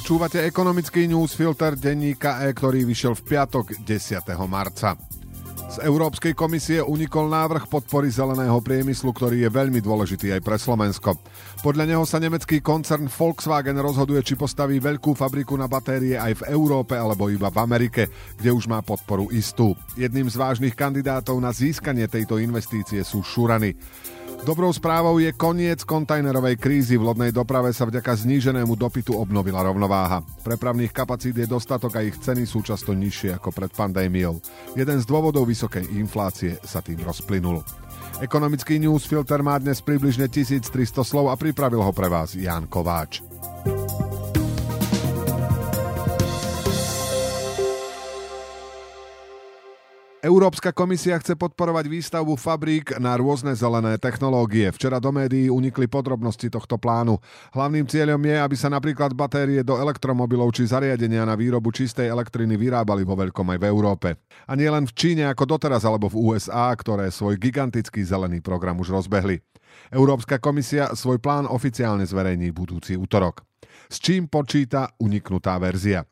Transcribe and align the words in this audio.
Počúvate 0.00 0.40
ekonomický 0.48 1.12
newsfilter 1.12 1.76
denníka 1.76 2.40
E, 2.48 2.56
ktorý 2.56 2.88
vyšiel 2.88 3.20
v 3.20 3.36
piatok 3.36 3.84
10. 3.84 4.32
marca. 4.48 4.96
Z 5.68 5.84
Európskej 5.84 6.32
komisie 6.32 6.80
unikol 6.80 7.28
návrh 7.28 7.68
podpory 7.68 8.08
zeleného 8.08 8.64
priemyslu, 8.64 9.12
ktorý 9.12 9.44
je 9.44 9.52
veľmi 9.52 9.84
dôležitý 9.84 10.32
aj 10.32 10.40
pre 10.40 10.56
Slovensko. 10.56 11.20
Podľa 11.60 11.84
neho 11.84 12.08
sa 12.08 12.16
nemecký 12.16 12.64
koncern 12.64 13.12
Volkswagen 13.12 13.76
rozhoduje, 13.76 14.24
či 14.24 14.40
postaví 14.40 14.80
veľkú 14.80 15.12
fabriku 15.12 15.52
na 15.60 15.68
batérie 15.68 16.16
aj 16.16 16.40
v 16.40 16.46
Európe 16.48 16.96
alebo 16.96 17.28
iba 17.28 17.52
v 17.52 17.60
Amerike, 17.60 18.08
kde 18.40 18.56
už 18.56 18.72
má 18.72 18.80
podporu 18.80 19.28
istú. 19.36 19.76
Jedným 20.00 20.32
z 20.32 20.40
vážnych 20.40 20.72
kandidátov 20.72 21.36
na 21.44 21.52
získanie 21.52 22.08
tejto 22.08 22.40
investície 22.40 23.04
sú 23.04 23.20
Šurany. 23.20 23.76
Dobrou 24.40 24.72
správou 24.72 25.20
je 25.20 25.36
koniec 25.36 25.84
kontajnerovej 25.84 26.56
krízy. 26.56 26.96
V 26.96 27.12
lodnej 27.12 27.28
doprave 27.28 27.76
sa 27.76 27.84
vďaka 27.84 28.24
zníženému 28.24 28.72
dopytu 28.72 29.12
obnovila 29.12 29.60
rovnováha. 29.60 30.24
Prepravných 30.40 30.96
kapacít 30.96 31.36
je 31.36 31.46
dostatok 31.46 32.00
a 32.00 32.04
ich 32.04 32.16
ceny 32.16 32.48
sú 32.48 32.64
často 32.64 32.96
nižšie 32.96 33.36
ako 33.36 33.52
pred 33.52 33.68
pandémiou. 33.68 34.40
Jeden 34.72 34.96
z 34.96 35.04
dôvodov 35.04 35.44
vysokej 35.44 35.92
inflácie 35.92 36.56
sa 36.64 36.80
tým 36.80 37.04
rozplynul. 37.04 37.60
Ekonomický 38.24 38.80
newsfilter 38.80 39.44
má 39.44 39.60
dnes 39.60 39.84
približne 39.84 40.24
1300 40.32 40.72
slov 41.04 41.28
a 41.28 41.36
pripravil 41.36 41.84
ho 41.84 41.92
pre 41.92 42.08
vás 42.08 42.32
Ján 42.32 42.64
Kováč. 42.64 43.20
Európska 50.30 50.70
komisia 50.70 51.18
chce 51.18 51.34
podporovať 51.34 51.90
výstavbu 51.90 52.38
fabrík 52.38 53.02
na 53.02 53.18
rôzne 53.18 53.50
zelené 53.50 53.98
technológie. 53.98 54.70
Včera 54.70 55.02
do 55.02 55.10
médií 55.10 55.50
unikli 55.50 55.90
podrobnosti 55.90 56.46
tohto 56.46 56.78
plánu. 56.78 57.18
Hlavným 57.50 57.82
cieľom 57.90 58.22
je, 58.22 58.38
aby 58.38 58.54
sa 58.54 58.70
napríklad 58.70 59.10
batérie 59.10 59.66
do 59.66 59.74
elektromobilov 59.74 60.54
či 60.54 60.70
zariadenia 60.70 61.26
na 61.26 61.34
výrobu 61.34 61.74
čistej 61.74 62.06
elektriny 62.14 62.54
vyrábali 62.54 63.02
vo 63.02 63.18
veľkom 63.18 63.42
aj 63.42 63.58
v 63.58 63.66
Európe. 63.66 64.08
A 64.46 64.54
nie 64.54 64.70
len 64.70 64.86
v 64.86 64.94
Číne 64.94 65.26
ako 65.26 65.58
doteraz 65.58 65.82
alebo 65.82 66.06
v 66.06 66.22
USA, 66.22 66.70
ktoré 66.78 67.10
svoj 67.10 67.34
gigantický 67.34 68.06
zelený 68.06 68.38
program 68.38 68.78
už 68.78 69.02
rozbehli. 69.02 69.42
Európska 69.90 70.38
komisia 70.38 70.94
svoj 70.94 71.18
plán 71.18 71.50
oficiálne 71.50 72.06
zverejní 72.06 72.54
budúci 72.54 72.94
útorok. 72.94 73.42
S 73.90 73.98
čím 73.98 74.30
počíta 74.30 74.94
uniknutá 75.02 75.58
verzia? 75.58 76.06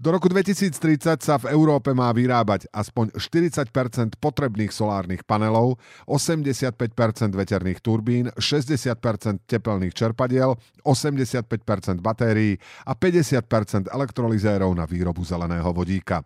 Do 0.00 0.16
roku 0.16 0.32
2030 0.32 1.20
sa 1.20 1.36
v 1.36 1.52
Európe 1.52 1.92
má 1.92 2.08
vyrábať 2.16 2.72
aspoň 2.72 3.12
40% 3.20 4.16
potrebných 4.16 4.72
solárnych 4.72 5.28
panelov, 5.28 5.76
85% 6.08 7.36
veterných 7.36 7.84
turbín, 7.84 8.32
60% 8.32 8.96
tepelných 9.44 9.92
čerpadiel, 9.92 10.56
85% 10.88 12.00
batérií 12.00 12.56
a 12.88 12.96
50% 12.96 13.92
elektrolyzérov 13.92 14.72
na 14.72 14.88
výrobu 14.88 15.20
zeleného 15.20 15.68
vodíka. 15.68 16.24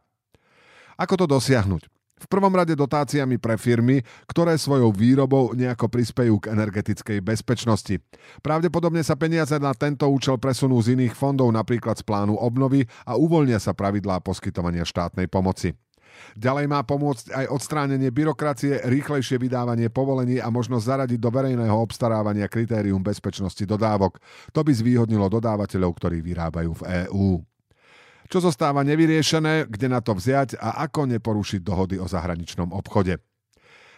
Ako 0.94 1.19
to 1.19 1.27
dosiahnuť? 1.27 1.94
V 2.25 2.27
prvom 2.33 2.56
rade 2.56 2.72
dotáciami 2.72 3.36
pre 3.36 3.61
firmy, 3.61 4.00
ktoré 4.25 4.56
svojou 4.56 4.97
výrobou 4.97 5.53
nejako 5.53 5.92
prispejú 5.92 6.41
k 6.41 6.56
energetickej 6.56 7.20
bezpečnosti. 7.20 8.00
Pravdepodobne 8.41 9.05
sa 9.05 9.12
peniaze 9.12 9.61
na 9.61 9.77
tento 9.77 10.08
účel 10.08 10.41
presunú 10.41 10.81
z 10.81 10.97
iných 10.97 11.12
fondov, 11.12 11.53
napríklad 11.53 12.00
z 12.00 12.05
plánu 12.08 12.41
obnovy 12.41 12.89
a 13.05 13.20
uvoľnia 13.20 13.61
sa 13.61 13.77
pravidlá 13.77 14.25
poskytovania 14.25 14.89
štátnej 14.89 15.28
pomoci. 15.28 15.77
Ďalej 16.39 16.70
má 16.70 16.81
pomôcť 16.86 17.34
aj 17.34 17.47
odstránenie 17.50 18.08
byrokracie, 18.14 18.86
rýchlejšie 18.86 19.36
vydávanie 19.36 19.91
povolení 19.91 20.38
a 20.38 20.47
možnosť 20.47 20.84
zaradiť 20.86 21.19
do 21.19 21.31
verejného 21.31 21.75
obstarávania 21.75 22.47
kritérium 22.47 23.03
bezpečnosti 23.03 23.66
dodávok. 23.66 24.22
To 24.55 24.62
by 24.62 24.72
zvýhodnilo 24.72 25.27
dodávateľov, 25.27 25.91
ktorí 25.98 26.22
vyrábajú 26.22 26.70
v 26.78 26.83
EÚ. 27.06 27.28
Čo 28.28 28.50
zostáva 28.50 28.82
nevyriešené, 28.82 29.68
kde 29.68 29.86
na 29.88 30.00
to 30.00 30.16
vziať 30.16 30.56
a 30.58 30.84
ako 30.88 31.06
neporušiť 31.16 31.60
dohody 31.60 31.96
o 32.00 32.08
zahraničnom 32.08 32.72
obchode. 32.72 33.20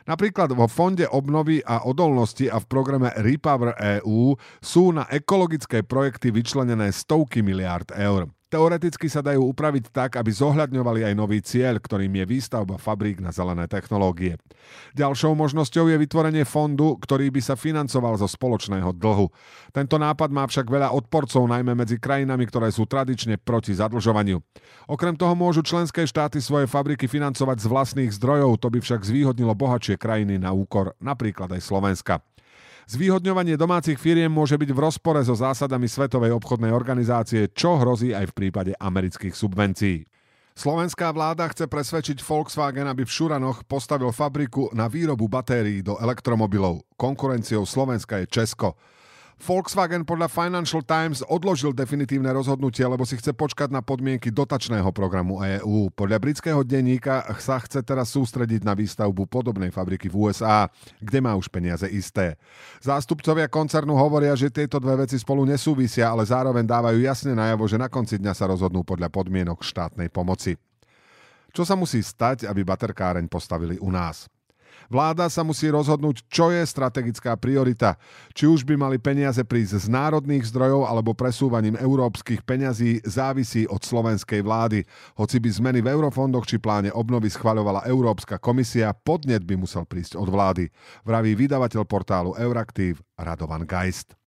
Napríklad 0.07 0.55
vo 0.55 0.71
Fonde 0.71 1.11
obnovy 1.11 1.59
a 1.67 1.83
odolnosti 1.83 2.47
a 2.47 2.63
v 2.63 2.67
programe 2.71 3.11
Repower 3.19 3.75
EU 3.99 4.39
sú 4.63 4.95
na 4.95 5.03
ekologické 5.11 5.83
projekty 5.83 6.31
vyčlenené 6.31 6.95
stovky 6.95 7.43
miliárd 7.43 7.91
eur. 7.91 8.31
Teoreticky 8.47 9.11
sa 9.11 9.27
dajú 9.27 9.43
upraviť 9.51 9.91
tak, 9.91 10.15
aby 10.15 10.31
zohľadňovali 10.31 11.03
aj 11.03 11.15
nový 11.19 11.43
cieľ, 11.43 11.83
ktorým 11.83 12.15
je 12.23 12.25
výstavba 12.31 12.79
fabrík 12.79 13.19
na 13.19 13.35
zelené 13.35 13.67
technológie. 13.67 14.39
Ďalšou 14.95 15.35
možnosťou 15.35 15.91
je 15.91 15.99
vytvorenie 15.99 16.47
fondu, 16.47 16.95
ktorý 16.95 17.35
by 17.35 17.43
sa 17.43 17.59
financoval 17.59 18.15
zo 18.23 18.31
spoločného 18.31 18.95
dlhu. 18.95 19.35
Tento 19.75 19.99
nápad 19.99 20.31
má 20.31 20.47
však 20.47 20.71
veľa 20.71 20.95
odporcov, 20.95 21.43
najmä 21.43 21.75
medzi 21.75 21.99
krajinami, 21.99 22.47
ktoré 22.47 22.71
sú 22.71 22.87
tradične 22.87 23.35
proti 23.35 23.75
zadlžovaniu. 23.75 24.39
Okrem 24.87 25.19
toho 25.19 25.35
môžu 25.35 25.67
členské 25.67 26.07
štáty 26.07 26.39
svoje 26.39 26.71
fabriky 26.71 27.11
financovať 27.11 27.59
z 27.59 27.67
vlastných 27.67 28.15
zdrojov, 28.15 28.63
to 28.63 28.71
by 28.71 28.79
však 28.79 29.03
zvýhodnilo 29.03 29.59
bohatšie 29.59 29.99
krajiny 29.99 30.39
na 30.39 30.55
úkor, 30.55 30.95
napríklad 31.03 31.51
aj 31.51 31.67
Slovenska. 31.67 32.23
Zvýhodňovanie 32.87 33.59
domácich 33.59 33.99
firiem 33.99 34.31
môže 34.31 34.55
byť 34.55 34.71
v 34.71 34.79
rozpore 34.79 35.19
so 35.27 35.35
zásadami 35.35 35.91
Svetovej 35.91 36.31
obchodnej 36.39 36.71
organizácie, 36.71 37.51
čo 37.51 37.83
hrozí 37.83 38.15
aj 38.15 38.31
v 38.31 38.37
prípade 38.39 38.73
amerických 38.79 39.35
subvencií. 39.35 40.07
Slovenská 40.55 41.11
vláda 41.11 41.51
chce 41.51 41.67
presvedčiť 41.67 42.23
Volkswagen, 42.23 42.87
aby 42.87 43.03
v 43.03 43.11
Šuranoch 43.11 43.67
postavil 43.67 44.15
fabriku 44.15 44.71
na 44.71 44.87
výrobu 44.87 45.27
batérií 45.27 45.83
do 45.83 45.99
elektromobilov. 45.99 46.87
Konkurenciou 46.95 47.67
Slovenska 47.67 48.23
je 48.23 48.31
Česko. 48.31 48.79
Volkswagen 49.37 50.09
podľa 50.09 50.33
Financial 50.33 50.81
Times 50.81 51.21
odložil 51.29 51.77
definitívne 51.77 52.33
rozhodnutie, 52.33 52.89
lebo 52.89 53.05
si 53.05 53.21
chce 53.21 53.37
počkať 53.37 53.69
na 53.69 53.85
podmienky 53.85 54.33
dotačného 54.33 54.89
programu 54.97 55.45
EÚ. 55.45 55.93
Podľa 55.93 56.17
britského 56.17 56.65
denníka 56.65 57.21
sa 57.37 57.61
chce 57.61 57.85
teraz 57.85 58.17
sústrediť 58.17 58.65
na 58.65 58.73
výstavbu 58.73 59.29
podobnej 59.29 59.69
fabriky 59.69 60.09
v 60.09 60.17
USA, 60.17 60.73
kde 61.05 61.21
má 61.21 61.37
už 61.37 61.53
peniaze 61.53 61.85
isté. 61.93 62.41
Zástupcovia 62.81 63.45
koncernu 63.53 63.93
hovoria, 63.93 64.33
že 64.33 64.49
tieto 64.49 64.81
dve 64.81 65.05
veci 65.05 65.21
spolu 65.21 65.45
nesúvisia, 65.45 66.09
ale 66.09 66.25
zároveň 66.25 66.65
dávajú 66.65 66.99
jasne 67.05 67.37
najavo, 67.37 67.69
že 67.69 67.77
na 67.77 67.93
konci 67.93 68.17
dňa 68.17 68.33
sa 68.33 68.49
rozhodnú 68.49 68.89
podľa 68.89 69.13
podmienok 69.13 69.61
štátnej 69.61 70.09
pomoci. 70.09 70.57
Čo 71.53 71.69
sa 71.69 71.77
musí 71.77 72.01
stať, 72.01 72.49
aby 72.49 72.65
baterkáreň 72.65 73.29
postavili 73.29 73.77
u 73.85 73.93
nás? 73.93 74.33
Vláda 74.87 75.27
sa 75.27 75.43
musí 75.43 75.67
rozhodnúť, 75.71 76.27
čo 76.27 76.53
je 76.55 76.63
strategická 76.63 77.35
priorita. 77.35 77.99
Či 78.37 78.51
už 78.51 78.63
by 78.63 78.75
mali 78.77 78.97
peniaze 79.01 79.41
prísť 79.43 79.85
z 79.85 79.87
národných 79.91 80.47
zdrojov 80.47 80.87
alebo 80.87 81.17
presúvaním 81.17 81.75
európskych 81.79 82.43
peňazí 82.47 83.03
závisí 83.03 83.65
od 83.67 83.83
slovenskej 83.83 84.43
vlády. 84.43 84.85
Hoci 85.17 85.37
by 85.39 85.49
zmeny 85.49 85.79
v 85.81 85.91
eurofondoch 85.95 86.47
či 86.47 86.61
pláne 86.61 86.91
obnovy 86.91 87.33
schvaľovala 87.33 87.89
Európska 87.89 88.37
komisia, 88.37 88.95
podnet 88.95 89.43
by 89.47 89.55
musel 89.59 89.89
prísť 89.89 90.19
od 90.19 90.29
vlády. 90.29 90.69
Vraví 91.07 91.39
vydavateľ 91.39 91.83
portálu 91.87 92.35
Euraktiv 92.37 93.01
Radovan 93.15 93.65
Geist. 93.65 94.26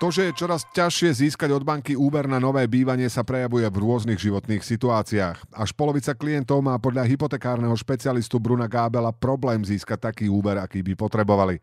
To, 0.00 0.08
že 0.08 0.32
je 0.32 0.38
čoraz 0.40 0.64
ťažšie 0.72 1.12
získať 1.12 1.52
od 1.52 1.60
banky 1.60 1.92
úver 1.92 2.24
na 2.24 2.40
nové 2.40 2.64
bývanie 2.64 3.04
sa 3.12 3.20
prejavuje 3.20 3.68
v 3.68 3.84
rôznych 3.84 4.16
životných 4.16 4.64
situáciách. 4.64 5.52
Až 5.52 5.76
polovica 5.76 6.16
klientov 6.16 6.64
má 6.64 6.80
podľa 6.80 7.04
hypotekárneho 7.04 7.76
špecialistu 7.76 8.40
Bruna 8.40 8.64
Gábela 8.64 9.12
problém 9.12 9.60
získať 9.60 10.08
taký 10.08 10.32
úver, 10.32 10.56
aký 10.56 10.80
by 10.80 10.96
potrebovali. 10.96 11.60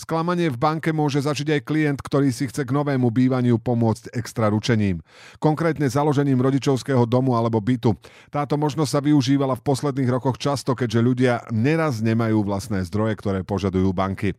Sklamanie 0.00 0.48
v 0.48 0.56
banke 0.56 0.96
môže 0.96 1.28
zažiť 1.28 1.60
aj 1.60 1.64
klient, 1.68 2.00
ktorý 2.00 2.32
si 2.32 2.48
chce 2.48 2.64
k 2.64 2.72
novému 2.72 3.12
bývaniu 3.12 3.60
pomôcť 3.60 4.16
extra 4.16 4.48
ručením. 4.48 5.04
Konkrétne 5.36 5.84
založením 5.84 6.40
rodičovského 6.40 7.04
domu 7.04 7.36
alebo 7.36 7.60
bytu. 7.60 8.00
Táto 8.32 8.56
možnosť 8.56 8.90
sa 8.96 9.04
využívala 9.04 9.60
v 9.60 9.64
posledných 9.68 10.08
rokoch 10.08 10.40
často, 10.40 10.72
keďže 10.72 11.04
ľudia 11.04 11.34
neraz 11.52 12.00
nemajú 12.00 12.48
vlastné 12.48 12.80
zdroje, 12.88 13.12
ktoré 13.20 13.44
požadujú 13.44 13.92
banky. 13.92 14.32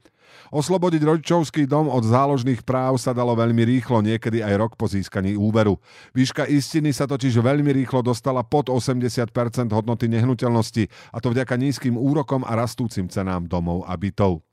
Oslobodiť 0.54 1.02
rodičovský 1.02 1.66
dom 1.66 1.90
od 1.90 2.06
záložných 2.06 2.62
práv 2.62 3.02
sa 3.02 3.12
dalo 3.12 3.34
veľmi 3.34 3.66
rýchlo, 3.66 4.06
niekedy 4.06 4.46
aj 4.46 4.54
rok 4.56 4.72
po 4.78 4.86
získaní 4.86 5.34
úveru. 5.34 5.82
Výška 6.14 6.46
istiny 6.46 6.94
sa 6.94 7.10
totiž 7.10 7.42
veľmi 7.42 7.74
rýchlo 7.74 8.06
dostala 8.06 8.46
pod 8.46 8.70
80% 8.70 9.28
hodnoty 9.74 10.06
nehnuteľnosti, 10.06 10.88
a 11.12 11.18
to 11.18 11.34
vďaka 11.34 11.58
nízkym 11.58 11.98
úrokom 11.98 12.46
a 12.46 12.54
rastúcim 12.54 13.10
cenám 13.10 13.50
domov 13.50 13.84
a 13.90 13.98
bytov. 13.98 14.46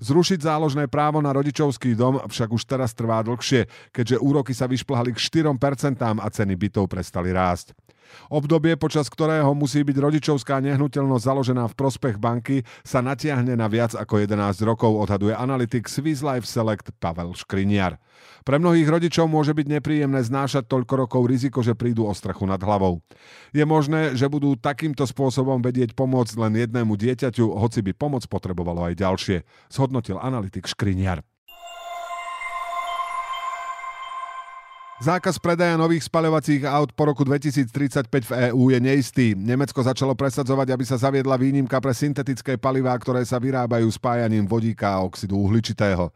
Zrušiť 0.00 0.44
záložné 0.44 0.88
právo 0.88 1.20
na 1.20 1.32
rodičovský 1.32 1.96
dom 1.96 2.20
však 2.26 2.48
už 2.52 2.62
teraz 2.64 2.92
trvá 2.92 3.20
dlhšie, 3.24 3.68
keďže 3.92 4.20
úroky 4.20 4.52
sa 4.52 4.68
vyšplhali 4.68 5.12
k 5.12 5.18
4% 5.20 6.00
a 6.00 6.28
ceny 6.28 6.54
bytov 6.56 6.88
prestali 6.88 7.32
rásť. 7.32 7.76
Obdobie, 8.32 8.74
počas 8.74 9.06
ktorého 9.06 9.52
musí 9.54 9.86
byť 9.86 9.96
rodičovská 9.96 10.58
nehnuteľnosť 10.62 11.24
založená 11.24 11.64
v 11.70 11.78
prospech 11.78 12.16
banky, 12.18 12.66
sa 12.82 13.04
natiahne 13.04 13.54
na 13.54 13.70
viac 13.70 13.94
ako 13.94 14.24
11 14.24 14.62
rokov, 14.66 14.96
odhaduje 14.96 15.36
analytik 15.36 15.86
Swiss 15.86 16.24
Life 16.24 16.48
Select 16.48 16.90
Pavel 16.98 17.36
Škriniar. 17.36 18.00
Pre 18.46 18.56
mnohých 18.56 18.88
rodičov 18.88 19.28
môže 19.28 19.52
byť 19.52 19.66
nepríjemné 19.78 20.22
znášať 20.24 20.70
toľko 20.70 21.06
rokov 21.06 21.22
riziko, 21.28 21.60
že 21.60 21.76
prídu 21.76 22.06
o 22.08 22.14
strechu 22.14 22.48
nad 22.48 22.62
hlavou. 22.62 23.04
Je 23.52 23.62
možné, 23.66 24.14
že 24.16 24.30
budú 24.30 24.56
takýmto 24.56 25.04
spôsobom 25.04 25.60
vedieť 25.60 25.92
pomôcť 25.92 26.34
len 26.40 26.52
jednému 26.64 26.96
dieťaťu, 26.96 27.44
hoci 27.58 27.84
by 27.84 27.92
pomoc 27.92 28.24
potrebovalo 28.30 28.88
aj 28.88 28.94
ďalšie, 28.96 29.36
zhodnotil 29.68 30.16
analytik 30.22 30.64
Škriniar. 30.64 31.26
Zákaz 34.96 35.36
predaja 35.36 35.76
nových 35.76 36.08
spaľovacích 36.08 36.64
aut 36.64 36.96
po 36.96 37.04
roku 37.04 37.20
2035 37.20 38.08
v 38.08 38.32
EÚ 38.48 38.72
je 38.72 38.78
neistý. 38.80 39.26
Nemecko 39.36 39.84
začalo 39.84 40.16
presadzovať, 40.16 40.72
aby 40.72 40.84
sa 40.88 40.96
zaviedla 40.96 41.36
výnimka 41.36 41.76
pre 41.84 41.92
syntetické 41.92 42.56
palivá, 42.56 42.96
ktoré 42.96 43.20
sa 43.28 43.36
vyrábajú 43.36 43.84
spájaním 43.92 44.48
vodíka 44.48 44.96
a 44.96 45.04
oxidu 45.04 45.36
uhličitého. 45.36 46.08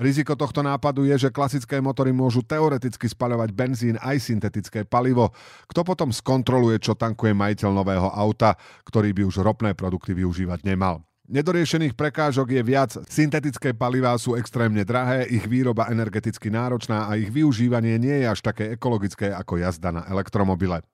Riziko 0.00 0.32
tohto 0.32 0.64
nápadu 0.64 1.04
je, 1.04 1.28
že 1.28 1.28
klasické 1.28 1.76
motory 1.84 2.16
môžu 2.16 2.40
teoreticky 2.40 3.04
spaľovať 3.04 3.52
benzín 3.52 4.00
aj 4.00 4.24
syntetické 4.24 4.88
palivo. 4.88 5.28
Kto 5.68 5.84
potom 5.84 6.08
skontroluje, 6.08 6.80
čo 6.80 6.96
tankuje 6.96 7.36
majiteľ 7.36 7.68
nového 7.68 8.08
auta, 8.08 8.56
ktorý 8.88 9.12
by 9.12 9.28
už 9.28 9.44
ropné 9.44 9.76
produkty 9.76 10.16
využívať 10.16 10.64
nemal? 10.64 11.04
Nedoriešených 11.32 11.96
prekážok 11.96 12.52
je 12.52 12.60
viac. 12.60 12.92
Syntetické 13.08 13.72
palivá 13.72 14.12
sú 14.20 14.36
extrémne 14.36 14.84
drahé, 14.84 15.24
ich 15.32 15.48
výroba 15.48 15.88
energeticky 15.88 16.52
náročná 16.52 17.08
a 17.08 17.16
ich 17.16 17.32
využívanie 17.32 17.96
nie 17.96 18.20
je 18.20 18.26
až 18.28 18.44
také 18.44 18.76
ekologické 18.76 19.32
ako 19.32 19.56
jazda 19.56 19.96
na 19.96 20.04
elektromobile. 20.12 20.84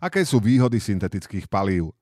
Aké 0.00 0.24
sú 0.24 0.40
výhody 0.40 0.80
syntetických 0.80 1.44
palív? 1.52 1.92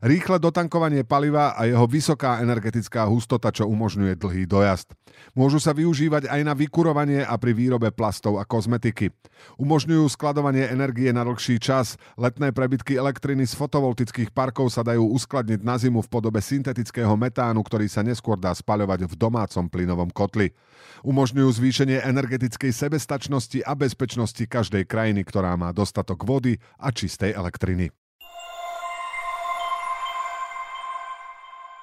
Rýchle 0.00 0.40
dotankovanie 0.40 1.04
paliva 1.04 1.52
a 1.52 1.68
jeho 1.68 1.84
vysoká 1.84 2.40
energetická 2.40 3.04
hustota, 3.04 3.52
čo 3.52 3.68
umožňuje 3.68 4.16
dlhý 4.16 4.44
dojazd. 4.48 4.96
Môžu 5.36 5.60
sa 5.60 5.76
využívať 5.76 6.32
aj 6.32 6.40
na 6.46 6.56
vykurovanie 6.56 7.20
a 7.20 7.36
pri 7.36 7.52
výrobe 7.52 7.92
plastov 7.92 8.40
a 8.40 8.48
kozmetiky. 8.48 9.12
Umožňujú 9.60 10.08
skladovanie 10.08 10.64
energie 10.72 11.12
na 11.12 11.22
dlhší 11.26 11.60
čas. 11.60 12.00
Letné 12.16 12.56
prebytky 12.56 12.96
elektriny 12.96 13.44
z 13.44 13.52
fotovoltických 13.54 14.32
parkov 14.32 14.72
sa 14.72 14.80
dajú 14.80 15.04
uskladniť 15.12 15.60
na 15.60 15.76
zimu 15.76 16.00
v 16.00 16.08
podobe 16.08 16.40
syntetického 16.40 17.12
metánu, 17.20 17.60
ktorý 17.60 17.86
sa 17.86 18.00
neskôr 18.00 18.40
dá 18.40 18.56
spaľovať 18.56 19.04
v 19.04 19.14
domácom 19.14 19.68
plynovom 19.68 20.08
kotli. 20.08 20.56
Umožňujú 21.04 21.48
zvýšenie 21.60 22.00
energetickej 22.04 22.72
sebestačnosti 22.72 23.60
a 23.64 23.76
bezpečnosti 23.76 24.44
každej 24.48 24.88
krajiny, 24.88 25.24
ktorá 25.28 25.56
má 25.60 25.76
dostatok 25.76 26.24
vody 26.24 26.56
a 26.80 26.88
čistej 26.88 27.36
elektriny. 27.36 27.92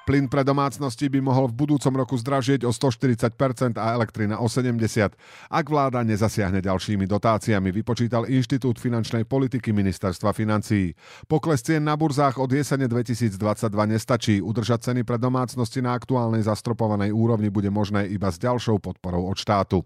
Plyn 0.08 0.24
pre 0.24 0.40
domácnosti 0.40 1.04
by 1.12 1.20
mohol 1.20 1.52
v 1.52 1.68
budúcom 1.68 1.92
roku 2.00 2.16
zdražieť 2.16 2.64
o 2.64 2.72
140% 2.72 3.76
a 3.76 3.92
elektrina 3.92 4.40
o 4.40 4.48
70%, 4.48 5.12
ak 5.52 5.66
vláda 5.68 6.00
nezasiahne 6.00 6.64
ďalšími 6.64 7.04
dotáciami, 7.04 7.68
vypočítal 7.68 8.24
Inštitút 8.24 8.80
finančnej 8.80 9.28
politiky 9.28 9.68
ministerstva 9.76 10.32
financií. 10.32 10.96
Pokles 11.28 11.60
cien 11.60 11.84
na 11.84 11.92
burzách 11.92 12.40
od 12.40 12.48
jesene 12.48 12.88
2022 12.88 13.36
nestačí. 13.68 14.40
Udržať 14.40 14.88
ceny 14.88 15.04
pre 15.04 15.20
domácnosti 15.20 15.84
na 15.84 15.92
aktuálnej 15.92 16.40
zastropovanej 16.40 17.12
úrovni 17.12 17.52
bude 17.52 17.68
možné 17.68 18.08
iba 18.08 18.32
s 18.32 18.40
ďalšou 18.40 18.80
podporou 18.80 19.28
od 19.28 19.36
štátu. 19.36 19.84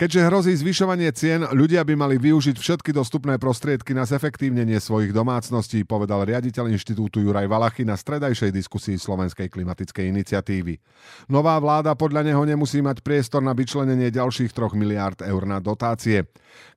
Keďže 0.00 0.32
hrozí 0.32 0.52
zvyšovanie 0.56 1.12
cien, 1.12 1.44
ľudia 1.52 1.84
by 1.84 1.92
mali 1.92 2.16
využiť 2.16 2.56
všetky 2.56 2.88
dostupné 2.88 3.36
prostriedky 3.36 3.92
na 3.92 4.08
zefektívnenie 4.08 4.80
svojich 4.80 5.12
domácností, 5.12 5.84
povedal 5.84 6.24
riaditeľ 6.24 6.72
inštitútu 6.72 7.20
Juraj 7.20 7.44
Valachy 7.44 7.84
na 7.84 8.00
stredajšej 8.00 8.48
diskusii 8.48 8.96
Slovenskej 8.96 9.52
klimatickej 9.52 10.08
iniciatívy. 10.08 10.80
Nová 11.28 11.60
vláda 11.60 11.92
podľa 11.92 12.24
neho 12.24 12.40
nemusí 12.48 12.80
mať 12.80 13.04
priestor 13.04 13.44
na 13.44 13.52
vyčlenenie 13.52 14.08
ďalších 14.08 14.56
3 14.56 14.72
miliárd 14.72 15.20
eur 15.20 15.44
na 15.44 15.60
dotácie. 15.60 16.24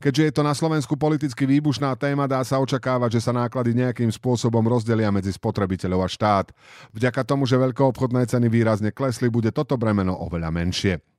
Keďže 0.03 0.23
je 0.27 0.33
to 0.35 0.43
na 0.43 0.51
Slovensku 0.51 0.99
politicky 0.99 1.47
výbušná 1.47 1.95
téma, 1.95 2.27
dá 2.27 2.43
sa 2.43 2.59
očakávať, 2.59 3.23
že 3.23 3.23
sa 3.23 3.31
náklady 3.31 3.71
nejakým 3.71 4.11
spôsobom 4.11 4.67
rozdelia 4.67 5.15
medzi 5.15 5.31
spotrebiteľov 5.31 6.03
a 6.03 6.09
štát. 6.11 6.51
Vďaka 6.91 7.23
tomu, 7.23 7.47
že 7.47 7.55
veľkoobchodné 7.55 8.27
ceny 8.27 8.51
výrazne 8.51 8.91
klesli, 8.91 9.31
bude 9.31 9.55
toto 9.55 9.79
bremeno 9.79 10.11
oveľa 10.11 10.51
menšie. 10.51 11.12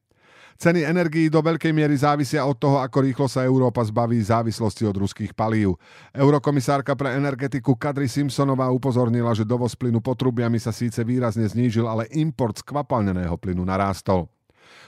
Ceny 0.54 0.86
energií 0.86 1.26
do 1.28 1.42
veľkej 1.42 1.74
miery 1.74 1.98
závisia 1.98 2.46
od 2.46 2.56
toho, 2.56 2.78
ako 2.80 2.98
rýchlo 3.04 3.26
sa 3.26 3.42
Európa 3.44 3.82
zbaví 3.82 4.16
závislosti 4.22 4.86
od 4.86 4.96
ruských 4.96 5.34
palív. 5.34 5.76
Eurokomisárka 6.14 6.94
pre 6.94 7.18
energetiku 7.18 7.74
Kadri 7.74 8.06
Simpsonová 8.06 8.70
upozornila, 8.70 9.34
že 9.34 9.44
dovoz 9.44 9.74
plynu 9.74 9.98
potrubiami 9.98 10.56
sa 10.62 10.70
síce 10.70 11.02
výrazne 11.02 11.44
znížil, 11.44 11.84
ale 11.84 12.08
import 12.14 12.62
skvapalneného 12.62 13.34
plynu 13.36 13.66
narástol. 13.66 14.30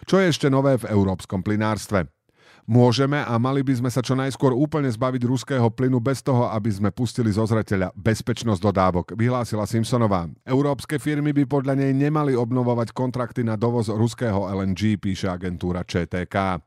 Čo 0.06 0.22
je 0.22 0.30
ešte 0.30 0.46
nové 0.48 0.78
v 0.78 0.88
európskom 0.88 1.42
plynárstve? 1.42 2.15
Môžeme 2.66 3.22
a 3.22 3.30
mali 3.38 3.62
by 3.62 3.78
sme 3.78 3.90
sa 3.94 4.02
čo 4.02 4.18
najskôr 4.18 4.50
úplne 4.50 4.90
zbaviť 4.90 5.22
ruského 5.22 5.70
plynu 5.70 6.02
bez 6.02 6.18
toho, 6.18 6.50
aby 6.50 6.66
sme 6.66 6.90
pustili 6.90 7.30
zo 7.30 7.46
zreteľa 7.46 7.94
bezpečnosť 7.94 8.58
dodávok, 8.58 9.06
vyhlásila 9.14 9.70
Simpsonová. 9.70 10.26
Európske 10.42 10.98
firmy 10.98 11.30
by 11.30 11.46
podľa 11.46 11.78
nej 11.78 11.94
nemali 11.94 12.34
obnovovať 12.34 12.90
kontrakty 12.90 13.46
na 13.46 13.54
dovoz 13.54 13.86
ruského 13.86 14.50
LNG, 14.50 14.98
píše 14.98 15.30
agentúra 15.30 15.86
ČTK. 15.86 16.58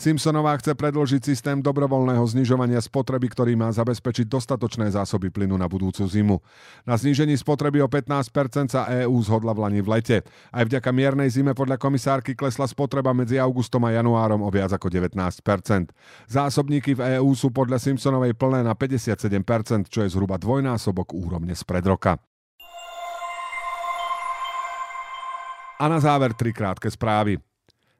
Simpsonová 0.00 0.56
chce 0.56 0.72
predložiť 0.72 1.20
systém 1.20 1.60
dobrovoľného 1.60 2.24
znižovania 2.24 2.80
spotreby, 2.80 3.28
ktorý 3.28 3.52
má 3.52 3.68
zabezpečiť 3.76 4.24
dostatočné 4.24 4.88
zásoby 4.88 5.28
plynu 5.28 5.60
na 5.60 5.68
budúcu 5.68 6.00
zimu. 6.08 6.40
Na 6.88 6.96
znížení 6.96 7.36
spotreby 7.36 7.84
o 7.84 7.92
15% 7.92 8.72
sa 8.72 8.88
EÚ 8.88 9.20
zhodla 9.20 9.52
v 9.52 9.68
Lani 9.68 9.80
v 9.84 9.88
lete. 10.00 10.16
Aj 10.48 10.64
vďaka 10.64 10.88
miernej 10.96 11.28
zime 11.28 11.52
podľa 11.52 11.76
komisárky 11.76 12.32
klesla 12.32 12.64
spotreba 12.64 13.12
medzi 13.12 13.36
augustom 13.36 13.84
a 13.84 13.92
januárom 13.92 14.40
o 14.40 14.48
viac 14.48 14.72
ako 14.72 14.88
19 14.88 15.41
Zásobníky 16.30 16.94
v 16.94 17.18
EÚ 17.18 17.34
sú 17.34 17.50
podľa 17.50 17.82
Simpsonovej 17.82 18.38
plné 18.38 18.62
na 18.62 18.72
57%, 18.78 19.90
čo 19.90 20.06
je 20.06 20.08
zhruba 20.08 20.38
dvojnásobok 20.38 21.12
úrovne 21.12 21.52
spred 21.52 21.84
roka. 21.84 22.16
A 25.82 25.84
na 25.90 25.98
záver 25.98 26.30
tri 26.38 26.54
krátke 26.54 26.86
správy. 26.86 27.42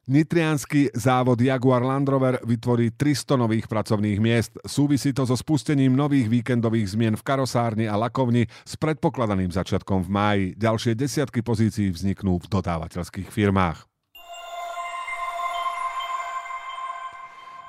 Nitrianský 0.03 0.91
závod 0.99 1.39
Jaguar 1.39 1.83
Land 1.87 2.11
Rover 2.11 2.35
vytvorí 2.43 2.91
300 2.91 3.39
nových 3.39 3.71
pracovných 3.71 4.19
miest. 4.19 4.51
Súvisí 4.67 5.15
to 5.15 5.23
so 5.23 5.39
spustením 5.39 5.95
nových 5.95 6.27
víkendových 6.27 6.99
zmien 6.99 7.15
v 7.15 7.23
karosárni 7.23 7.87
a 7.87 7.95
lakovni 7.95 8.51
s 8.67 8.75
predpokladaným 8.83 9.55
začiatkom 9.55 10.03
v 10.03 10.11
máji. 10.11 10.45
Ďalšie 10.59 10.99
desiatky 10.99 11.47
pozícií 11.47 11.95
vzniknú 11.95 12.43
v 12.43 12.51
dodávateľských 12.51 13.31
firmách. 13.31 13.92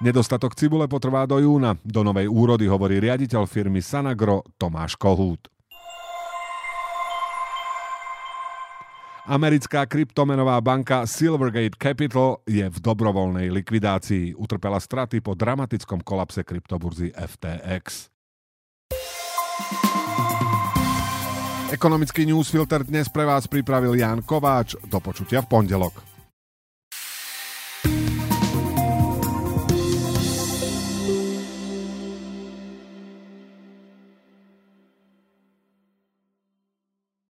Nedostatok 0.03 0.51
cibule 0.59 0.83
potrvá 0.91 1.23
do 1.23 1.39
júna. 1.39 1.79
Do 1.79 2.03
novej 2.03 2.27
úrody 2.27 2.67
hovorí 2.67 2.99
riaditeľ 2.99 3.47
firmy 3.47 3.79
Sanagro 3.79 4.43
Tomáš 4.59 4.99
Kohút. 4.99 5.47
Americká 9.23 9.87
kryptomenová 9.87 10.59
banka 10.59 11.07
Silvergate 11.07 11.79
Capital 11.79 12.43
je 12.43 12.67
v 12.67 12.77
dobrovoľnej 12.83 13.47
likvidácii. 13.47 14.35
Utrpela 14.35 14.83
straty 14.83 15.23
po 15.23 15.39
dramatickom 15.39 16.03
kolapse 16.03 16.43
kryptoburzy 16.43 17.15
FTX. 17.15 18.11
Ekonomický 21.71 22.27
newsfilter 22.27 22.83
dnes 22.83 23.07
pre 23.07 23.23
vás 23.23 23.47
pripravil 23.47 23.95
Jan 23.95 24.19
Kováč. 24.19 24.75
Do 24.83 24.99
počutia 24.99 25.39
v 25.39 25.47
pondelok. 25.47 26.12